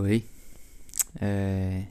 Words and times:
Oi. 0.00 0.24
É... 1.20 1.86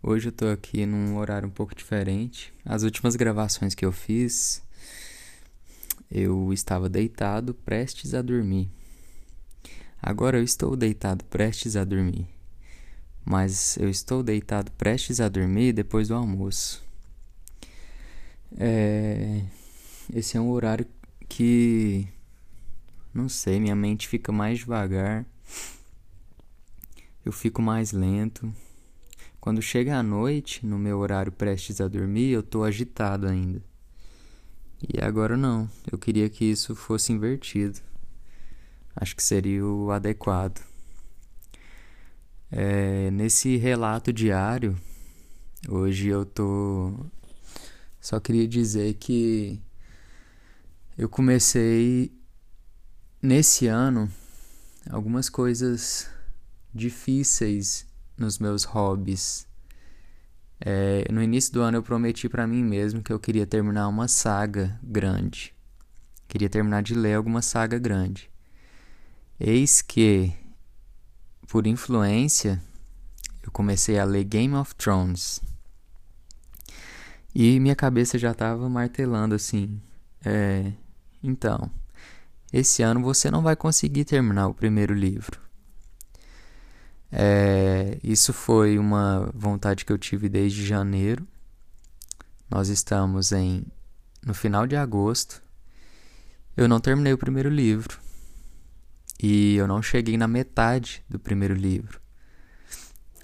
Hoje 0.00 0.28
eu 0.28 0.32
tô 0.32 0.46
aqui 0.46 0.86
num 0.86 1.16
horário 1.16 1.48
um 1.48 1.50
pouco 1.50 1.74
diferente. 1.74 2.52
As 2.64 2.84
últimas 2.84 3.16
gravações 3.16 3.74
que 3.74 3.84
eu 3.84 3.90
fiz, 3.90 4.62
eu 6.08 6.52
estava 6.52 6.88
deitado, 6.88 7.52
prestes 7.52 8.14
a 8.14 8.22
dormir. 8.22 8.70
Agora 10.00 10.38
eu 10.38 10.44
estou 10.44 10.76
deitado, 10.76 11.24
prestes 11.24 11.74
a 11.74 11.82
dormir. 11.82 12.28
Mas 13.24 13.76
eu 13.78 13.90
estou 13.90 14.22
deitado, 14.22 14.70
prestes 14.72 15.20
a 15.20 15.28
dormir 15.28 15.72
depois 15.72 16.06
do 16.06 16.14
almoço. 16.14 16.80
É... 18.56 19.42
Esse 20.14 20.36
é 20.36 20.40
um 20.40 20.50
horário 20.50 20.86
que. 21.28 22.06
Não 23.12 23.28
sei, 23.28 23.58
minha 23.58 23.74
mente 23.74 24.06
fica 24.06 24.30
mais 24.30 24.60
devagar 24.60 25.26
eu 27.30 27.32
fico 27.32 27.62
mais 27.62 27.92
lento. 27.92 28.52
Quando 29.40 29.62
chega 29.62 29.96
a 29.96 30.02
noite, 30.02 30.66
no 30.66 30.76
meu 30.76 30.98
horário 30.98 31.30
prestes 31.30 31.80
a 31.80 31.86
dormir, 31.86 32.30
eu 32.30 32.42
tô 32.42 32.64
agitado 32.64 33.28
ainda. 33.28 33.62
E 34.82 35.00
agora 35.00 35.36
não, 35.36 35.70
eu 35.92 35.96
queria 35.96 36.28
que 36.28 36.44
isso 36.44 36.74
fosse 36.74 37.12
invertido. 37.12 37.78
Acho 38.96 39.14
que 39.14 39.22
seria 39.22 39.64
o 39.64 39.92
adequado. 39.92 40.60
É, 42.50 43.12
nesse 43.12 43.56
relato 43.56 44.12
diário, 44.12 44.76
hoje 45.68 46.08
eu 46.08 46.24
tô. 46.24 46.92
Só 48.00 48.18
queria 48.18 48.48
dizer 48.48 48.94
que 48.94 49.62
eu 50.98 51.08
comecei 51.08 52.12
nesse 53.22 53.68
ano 53.68 54.10
algumas 54.90 55.30
coisas 55.30 56.10
difíceis 56.74 57.86
nos 58.16 58.38
meus 58.38 58.64
hobbies. 58.64 59.46
É, 60.60 61.10
no 61.10 61.22
início 61.22 61.52
do 61.52 61.62
ano 61.62 61.78
eu 61.78 61.82
prometi 61.82 62.28
para 62.28 62.46
mim 62.46 62.62
mesmo 62.62 63.02
que 63.02 63.12
eu 63.12 63.18
queria 63.18 63.46
terminar 63.46 63.88
uma 63.88 64.08
saga 64.08 64.78
grande. 64.82 65.54
Queria 66.28 66.48
terminar 66.48 66.82
de 66.82 66.94
ler 66.94 67.14
alguma 67.14 67.42
saga 67.42 67.78
grande. 67.78 68.30
Eis 69.38 69.80
que, 69.80 70.32
por 71.48 71.66
influência, 71.66 72.62
eu 73.42 73.50
comecei 73.50 73.98
a 73.98 74.04
ler 74.04 74.24
Game 74.24 74.54
of 74.54 74.74
Thrones. 74.74 75.40
E 77.34 77.58
minha 77.58 77.74
cabeça 77.74 78.18
já 78.18 78.32
estava 78.32 78.68
martelando 78.68 79.34
assim. 79.34 79.80
É, 80.24 80.72
então, 81.22 81.70
esse 82.52 82.82
ano 82.82 83.00
você 83.00 83.30
não 83.30 83.42
vai 83.42 83.56
conseguir 83.56 84.04
terminar 84.04 84.48
o 84.48 84.54
primeiro 84.54 84.92
livro. 84.92 85.40
É, 87.12 87.98
isso 88.02 88.32
foi 88.32 88.78
uma 88.78 89.30
vontade 89.34 89.84
que 89.84 89.92
eu 89.92 89.98
tive 89.98 90.28
desde 90.28 90.66
janeiro. 90.66 91.26
Nós 92.48 92.68
estamos 92.68 93.32
em 93.32 93.64
no 94.24 94.34
final 94.34 94.66
de 94.66 94.76
agosto. 94.76 95.42
Eu 96.56 96.68
não 96.68 96.80
terminei 96.80 97.12
o 97.12 97.18
primeiro 97.18 97.48
livro. 97.48 97.98
E 99.22 99.56
eu 99.56 99.66
não 99.66 99.82
cheguei 99.82 100.16
na 100.16 100.28
metade 100.28 101.04
do 101.08 101.18
primeiro 101.18 101.54
livro. 101.54 102.00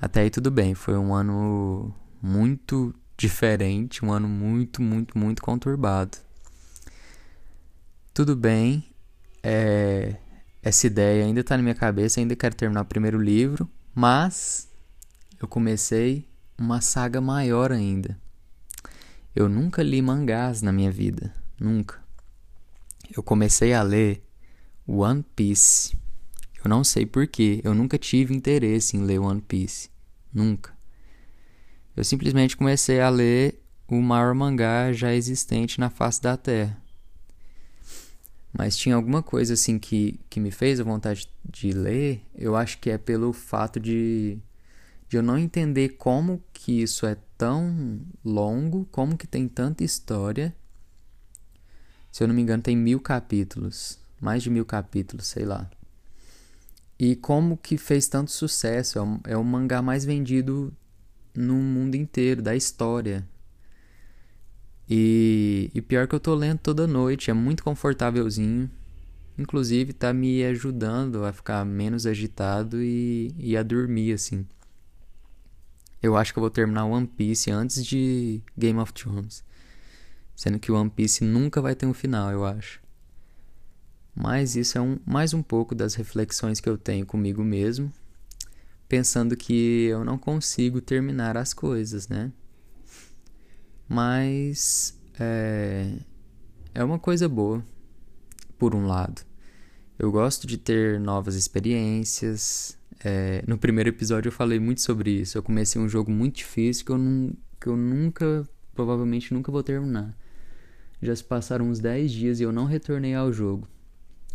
Até 0.00 0.22
aí 0.22 0.30
tudo 0.30 0.50
bem, 0.50 0.74
foi 0.74 0.98
um 0.98 1.14
ano 1.14 1.94
muito 2.20 2.94
diferente, 3.16 4.04
um 4.04 4.12
ano 4.12 4.28
muito, 4.28 4.82
muito, 4.82 5.16
muito 5.16 5.42
conturbado. 5.42 6.18
Tudo 8.12 8.36
bem, 8.36 8.84
é, 9.42 10.16
essa 10.64 10.86
ideia 10.86 11.26
ainda 11.26 11.40
está 11.40 11.58
na 11.58 11.62
minha 11.62 11.74
cabeça, 11.74 12.18
ainda 12.18 12.34
quero 12.34 12.54
terminar 12.54 12.80
o 12.80 12.86
primeiro 12.86 13.20
livro, 13.20 13.70
mas 13.94 14.66
eu 15.38 15.46
comecei 15.46 16.26
uma 16.56 16.80
saga 16.80 17.20
maior 17.20 17.70
ainda. 17.70 18.18
Eu 19.36 19.46
nunca 19.46 19.82
li 19.82 20.00
mangás 20.00 20.62
na 20.62 20.72
minha 20.72 20.90
vida, 20.90 21.34
nunca. 21.60 22.02
Eu 23.14 23.22
comecei 23.22 23.74
a 23.74 23.82
ler 23.82 24.24
One 24.86 25.22
Piece. 25.36 25.94
Eu 26.64 26.70
não 26.70 26.82
sei 26.82 27.04
porquê, 27.04 27.60
eu 27.62 27.74
nunca 27.74 27.98
tive 27.98 28.34
interesse 28.34 28.96
em 28.96 29.02
ler 29.02 29.18
One 29.18 29.42
Piece, 29.42 29.90
nunca. 30.32 30.72
Eu 31.94 32.02
simplesmente 32.04 32.56
comecei 32.56 33.02
a 33.02 33.10
ler 33.10 33.62
o 33.86 34.00
maior 34.00 34.34
mangá 34.34 34.90
já 34.94 35.12
existente 35.12 35.78
na 35.78 35.90
face 35.90 36.22
da 36.22 36.38
Terra. 36.38 36.82
Mas 38.56 38.76
tinha 38.76 38.94
alguma 38.94 39.20
coisa 39.20 39.54
assim 39.54 39.80
que, 39.80 40.20
que 40.30 40.38
me 40.38 40.52
fez 40.52 40.78
a 40.78 40.84
vontade 40.84 41.28
de 41.44 41.72
ler. 41.72 42.22
Eu 42.36 42.54
acho 42.54 42.78
que 42.78 42.88
é 42.88 42.96
pelo 42.96 43.32
fato 43.32 43.80
de, 43.80 44.38
de 45.08 45.16
eu 45.16 45.22
não 45.22 45.36
entender 45.36 45.90
como 45.90 46.40
que 46.52 46.80
isso 46.80 47.04
é 47.04 47.16
tão 47.36 48.00
longo, 48.24 48.86
como 48.92 49.18
que 49.18 49.26
tem 49.26 49.48
tanta 49.48 49.82
história. 49.82 50.54
Se 52.12 52.22
eu 52.22 52.28
não 52.28 52.34
me 52.34 52.42
engano, 52.42 52.62
tem 52.62 52.76
mil 52.76 53.00
capítulos. 53.00 53.98
Mais 54.20 54.40
de 54.40 54.50
mil 54.50 54.64
capítulos, 54.64 55.26
sei 55.26 55.44
lá. 55.44 55.68
E 56.96 57.16
como 57.16 57.56
que 57.56 57.76
fez 57.76 58.06
tanto 58.06 58.30
sucesso. 58.30 59.00
É 59.00 59.02
o, 59.02 59.20
é 59.30 59.36
o 59.36 59.42
mangá 59.42 59.82
mais 59.82 60.04
vendido 60.04 60.72
no 61.34 61.54
mundo 61.54 61.96
inteiro, 61.96 62.40
da 62.40 62.54
história. 62.54 63.26
E, 64.88 65.70
e 65.74 65.80
pior 65.80 66.06
que 66.06 66.14
eu 66.14 66.20
tô 66.20 66.34
lendo 66.34 66.58
toda 66.58 66.86
noite, 66.86 67.30
é 67.30 67.34
muito 67.34 67.62
confortávelzinho. 67.62 68.70
Inclusive 69.38 69.92
tá 69.92 70.12
me 70.12 70.44
ajudando 70.44 71.24
a 71.24 71.32
ficar 71.32 71.64
menos 71.64 72.06
agitado 72.06 72.82
e, 72.82 73.34
e 73.38 73.56
a 73.56 73.62
dormir 73.62 74.12
assim. 74.12 74.46
Eu 76.02 76.16
acho 76.16 76.32
que 76.32 76.38
eu 76.38 76.42
vou 76.42 76.50
terminar 76.50 76.84
One 76.84 77.06
Piece 77.06 77.50
antes 77.50 77.84
de 77.84 78.42
Game 78.56 78.78
of 78.78 78.92
Thrones. 78.92 79.42
Sendo 80.36 80.58
que 80.58 80.70
One 80.70 80.90
Piece 80.90 81.24
nunca 81.24 81.62
vai 81.62 81.74
ter 81.74 81.86
um 81.86 81.94
final, 81.94 82.30
eu 82.30 82.44
acho. 82.44 82.80
Mas 84.14 84.54
isso 84.54 84.78
é 84.78 84.80
um, 84.80 84.98
mais 85.04 85.34
um 85.34 85.42
pouco 85.42 85.74
das 85.74 85.94
reflexões 85.94 86.60
que 86.60 86.68
eu 86.68 86.78
tenho 86.78 87.04
comigo 87.04 87.42
mesmo, 87.42 87.92
pensando 88.88 89.36
que 89.36 89.86
eu 89.86 90.04
não 90.04 90.16
consigo 90.16 90.80
terminar 90.80 91.36
as 91.36 91.52
coisas, 91.52 92.06
né? 92.06 92.30
Mas 93.88 94.98
é, 95.18 95.92
é 96.74 96.82
uma 96.82 96.98
coisa 96.98 97.28
boa, 97.28 97.64
por 98.58 98.74
um 98.74 98.86
lado. 98.86 99.22
Eu 99.98 100.10
gosto 100.10 100.46
de 100.46 100.58
ter 100.58 100.98
novas 100.98 101.34
experiências. 101.34 102.76
É, 103.04 103.44
no 103.46 103.58
primeiro 103.58 103.90
episódio 103.90 104.28
eu 104.28 104.32
falei 104.32 104.58
muito 104.58 104.80
sobre 104.80 105.10
isso. 105.10 105.38
Eu 105.38 105.42
comecei 105.42 105.80
um 105.80 105.88
jogo 105.88 106.10
muito 106.10 106.36
difícil 106.36 106.84
que 106.84 106.92
eu, 106.92 107.32
que 107.60 107.66
eu 107.68 107.76
nunca, 107.76 108.48
provavelmente 108.74 109.32
nunca 109.32 109.52
vou 109.52 109.62
terminar. 109.62 110.16
Já 111.00 111.14
se 111.14 111.22
passaram 111.22 111.68
uns 111.68 111.78
10 111.78 112.10
dias 112.10 112.40
e 112.40 112.42
eu 112.42 112.52
não 112.52 112.64
retornei 112.64 113.14
ao 113.14 113.32
jogo. 113.32 113.68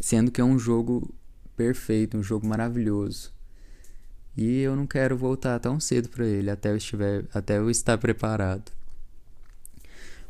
Sendo 0.00 0.30
que 0.30 0.40
é 0.40 0.44
um 0.44 0.58
jogo 0.58 1.14
perfeito, 1.56 2.16
um 2.16 2.22
jogo 2.22 2.46
maravilhoso. 2.46 3.32
E 4.36 4.60
eu 4.60 4.74
não 4.74 4.86
quero 4.86 5.16
voltar 5.16 5.60
tão 5.60 5.78
cedo 5.78 6.08
para 6.08 6.26
ele 6.26 6.50
até 6.50 6.70
eu 6.70 6.76
estiver, 6.76 7.24
até 7.32 7.58
eu 7.58 7.70
estar 7.70 7.96
preparado. 7.98 8.72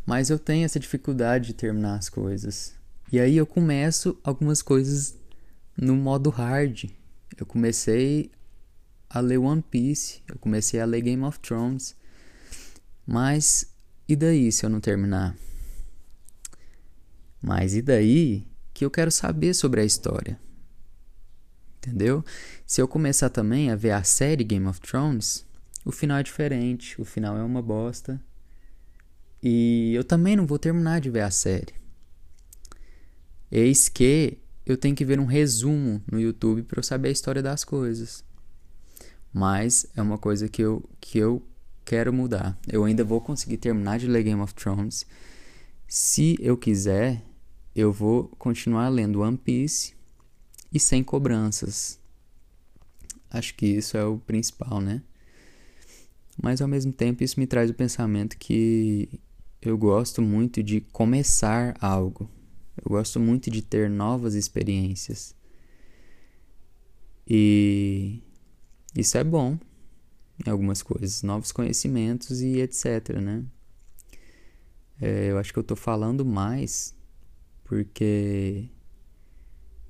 Mas 0.07 0.31
eu 0.31 0.39
tenho 0.39 0.65
essa 0.65 0.79
dificuldade 0.79 1.49
de 1.49 1.55
terminar 1.55 1.97
as 1.97 2.09
coisas. 2.09 2.75
E 3.11 3.19
aí 3.19 3.37
eu 3.37 3.47
começo 3.47 4.19
algumas 4.23 4.61
coisas 4.61 5.17
no 5.77 5.95
modo 5.97 6.31
hard. 6.31 6.91
Eu 7.37 7.47
comecei 7.47 8.31
a 9.09 9.21
ler 9.21 9.39
One 9.39 9.63
Piece, 9.63 10.23
eu 10.29 10.39
comecei 10.39 10.81
a 10.81 10.85
ler 10.85 11.01
Game 11.01 11.23
of 11.23 11.39
Thrones. 11.41 11.97
Mas 13.07 13.67
e 14.09 14.15
daí 14.15 14.51
se 14.53 14.67
eu 14.67 14.71
não 14.71 14.81
terminar? 14.81 15.37
Mas 17.41 17.75
e 17.75 17.83
daí 17.83 18.47
que 18.73 18.85
eu 18.85 18.91
quero 18.91 19.11
saber 19.11 19.55
sobre 19.55 19.81
a 19.81 19.85
história? 19.85 20.39
Entendeu? 21.79 22.25
Se 22.67 22.81
eu 22.81 22.89
começar 22.89 23.29
também 23.29 23.71
a 23.71 23.77
ver 23.77 23.91
a 23.91 24.03
série 24.03 24.43
Game 24.43 24.67
of 24.67 24.81
Thrones, 24.81 25.47
o 25.85 25.93
final 25.93 26.19
é 26.19 26.23
diferente, 26.23 27.01
o 27.01 27.05
final 27.05 27.37
é 27.37 27.43
uma 27.43 27.61
bosta. 27.61 28.21
E 29.47 29.93
eu 29.95 30.03
também 30.03 30.37
não 30.37 30.47
vou 30.47 30.59
terminar 30.59 31.03
de 31.03 31.11
ver 31.11 31.21
a 31.21 31.31
série. 31.31 31.75
Eis 33.53 33.91
que 33.91 34.39
eu 34.65 34.75
tenho 34.75 34.97
que 34.97 35.05
ver 35.05 35.21
um 35.21 35.27
resumo 35.27 36.03
no 36.11 36.19
YouTube 36.19 36.63
para 36.63 36.79
eu 36.79 36.83
saber 36.83 37.09
a 37.09 37.13
história 37.13 37.43
das 37.43 37.63
coisas. 37.63 38.25
Mas 39.31 39.87
é 39.95 40.01
uma 40.01 40.17
coisa 40.17 40.49
que 40.49 40.63
eu, 40.63 40.83
que 40.99 41.19
eu 41.19 41.47
quero 41.85 42.11
mudar. 42.11 42.59
Eu 42.67 42.85
ainda 42.85 43.05
vou 43.05 43.21
conseguir 43.21 43.59
terminar 43.59 43.99
de 43.99 44.07
ler 44.07 44.23
Game 44.23 44.41
of 44.41 44.55
Thrones. 44.55 45.05
Se 45.87 46.39
eu 46.41 46.57
quiser, 46.57 47.23
eu 47.77 47.93
vou 47.93 48.29
continuar 48.39 48.89
lendo 48.89 49.21
One 49.21 49.37
Piece 49.37 49.93
e 50.73 50.81
sem 50.81 51.05
cobranças. 51.05 52.01
Acho 53.31 53.55
que 53.55 53.67
isso 53.67 53.95
é 53.99 54.05
o 54.07 54.17
principal, 54.17 54.81
né? 54.81 55.03
Mas 56.43 56.63
ao 56.63 56.69
mesmo 56.69 56.93
tempo 56.93 57.23
isso 57.23 57.39
me 57.39 57.47
traz 57.47 57.69
o 57.69 57.75
pensamento 57.75 58.39
que 58.39 59.21
eu 59.65 59.79
gosto 59.79 60.21
muito 60.21 60.63
de 60.63 60.81
começar 60.81 61.75
algo. 61.81 62.31
Eu 62.77 62.91
gosto 62.91 63.19
muito 63.19 63.51
de 63.51 63.63
ter 63.63 63.89
novas 63.89 64.35
experiências. 64.35 65.35
E 67.27 68.23
Isso 68.95 69.17
é 69.19 69.25
bom 69.25 69.59
em 70.47 70.51
algumas 70.51 70.83
coisas, 70.83 71.23
novos 71.23 71.53
conhecimentos 71.53 72.41
e 72.43 72.61
etc, 72.61 73.17
né? 73.21 73.45
É, 75.01 75.31
eu 75.31 75.39
acho 75.39 75.53
que 75.53 75.59
eu 75.59 75.65
tô 75.65 75.77
falando 75.77 76.25
mais 76.25 76.95
porque 77.65 78.69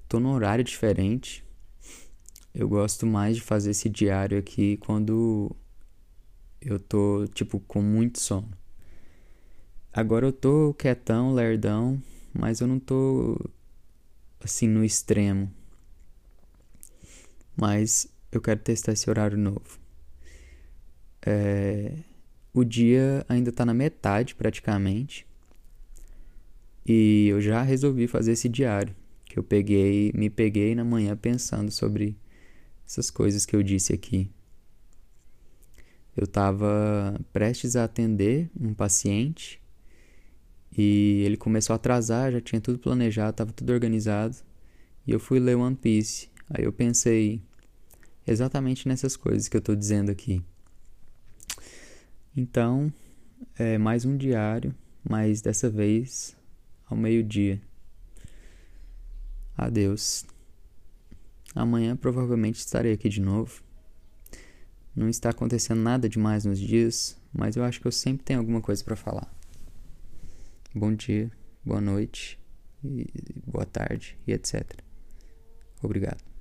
tô 0.09 0.21
num 0.21 0.31
horário 0.33 0.65
diferente. 0.65 1.45
Eu 2.55 2.69
gosto 2.69 3.07
mais 3.07 3.37
de 3.37 3.43
fazer 3.43 3.71
esse 3.73 3.89
diário 3.89 4.39
aqui 4.39 4.77
quando 4.79 5.55
eu 6.61 6.79
tô, 6.79 7.27
tipo, 7.35 7.61
com 7.61 7.83
muito 7.83 8.21
sono. 8.21 8.51
Agora 9.97 10.27
eu 10.27 10.33
tô 10.33 10.75
quietão, 10.75 11.33
lerdão, 11.33 12.03
mas 12.33 12.61
eu 12.61 12.67
não 12.67 12.81
tô 12.81 13.39
assim 14.43 14.67
no 14.67 14.85
extremo. 14.85 15.49
Mas 17.57 18.09
eu 18.33 18.41
quero 18.41 18.59
testar 18.59 18.91
esse 18.91 19.09
horário 19.09 19.39
novo. 19.39 19.79
É, 21.25 21.97
o 22.53 22.65
dia 22.65 23.25
ainda 23.29 23.53
tá 23.53 23.65
na 23.65 23.73
metade 23.73 24.35
praticamente. 24.35 25.25
E 26.85 27.29
eu 27.29 27.41
já 27.41 27.63
resolvi 27.63 28.09
fazer 28.09 28.33
esse 28.33 28.49
diário. 28.49 28.97
Que 29.25 29.39
eu 29.39 29.45
peguei, 29.45 30.11
me 30.13 30.29
peguei 30.29 30.75
na 30.75 30.85
manhã 30.85 31.17
pensando 31.17 31.71
sobre 31.71 32.17
essas 32.85 33.11
coisas 33.11 33.47
que 33.47 33.55
eu 33.55 33.63
disse 33.63 33.93
aqui. 33.93 34.29
Eu 36.17 36.25
estava 36.25 37.17
prestes 37.33 37.77
a 37.77 37.85
atender 37.85 38.51
um 38.61 38.75
paciente 38.75 39.63
e 40.77 41.23
ele 41.25 41.37
começou 41.37 41.73
a 41.75 41.77
atrasar, 41.77 42.33
já 42.33 42.41
tinha 42.41 42.61
tudo 42.61 42.79
planejado, 42.79 43.31
estava 43.31 43.53
tudo 43.53 43.73
organizado. 43.73 44.37
E 45.07 45.13
eu 45.13 45.21
fui 45.21 45.39
ler 45.39 45.55
One 45.57 45.77
Piece. 45.77 46.29
Aí 46.51 46.65
eu 46.65 46.73
pensei 46.73 47.41
exatamente 48.27 48.89
nessas 48.89 49.17
coisas 49.17 49.49
que 49.49 49.57
eu 49.57 49.61
estou 49.61 49.77
dizendo 49.77 50.11
aqui. 50.11 50.43
Então, 52.37 52.93
é 53.57 53.79
mais 53.79 54.05
um 54.05 54.17
diário, 54.17 54.75
mas 55.09 55.41
dessa 55.41 55.71
vez 55.71 56.37
ao 56.87 56.97
meio-dia. 56.97 57.61
Adeus. 59.57 60.27
Amanhã 61.55 61.97
provavelmente 61.97 62.57
estarei 62.57 62.93
aqui 62.93 63.09
de 63.09 63.21
novo. 63.21 63.63
Não 64.97 65.09
está 65.09 65.31
acontecendo 65.31 65.81
nada 65.81 66.09
demais 66.09 66.45
nos 66.45 66.59
dias, 66.59 67.17
mas 67.33 67.55
eu 67.55 67.63
acho 67.63 67.81
que 67.81 67.87
eu 67.87 67.93
sempre 67.93 68.25
tenho 68.25 68.41
alguma 68.41 68.61
coisa 68.61 68.83
para 68.83 68.97
falar. 68.97 69.33
Bom 70.77 70.93
dia, 70.93 71.31
boa 71.65 71.81
noite, 71.81 72.37
boa 73.47 73.65
tarde 73.65 74.19
e 74.27 74.33
etc. 74.33 74.81
Obrigado. 75.81 76.34